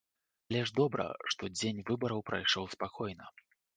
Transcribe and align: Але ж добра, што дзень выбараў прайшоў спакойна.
Але 0.47 0.61
ж 0.69 0.73
добра, 0.79 1.05
што 1.33 1.49
дзень 1.57 1.81
выбараў 1.91 2.25
прайшоў 2.31 2.65
спакойна. 2.77 3.25